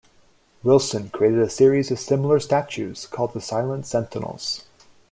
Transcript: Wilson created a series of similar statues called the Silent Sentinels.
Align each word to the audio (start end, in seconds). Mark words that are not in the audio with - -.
Wilson 0.63 1.11
created 1.11 1.37
a 1.43 1.47
series 1.47 1.91
of 1.91 1.99
similar 1.99 2.39
statues 2.39 3.05
called 3.05 3.33
the 3.35 3.39
Silent 3.39 3.85
Sentinels. 3.85 4.63